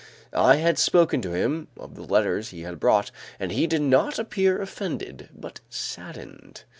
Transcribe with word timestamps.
I 0.33 0.55
had 0.55 0.79
spoken 0.79 1.21
to 1.21 1.33
him 1.35 1.67
of 1.77 1.93
the 1.93 2.01
letters 2.01 2.49
he 2.49 2.61
had 2.61 2.79
brought, 2.79 3.11
and 3.39 3.51
he 3.51 3.67
did 3.67 3.83
not 3.83 4.17
appear 4.17 4.59
offended, 4.59 5.29
but 5.31 5.59
saddened. 5.69 6.63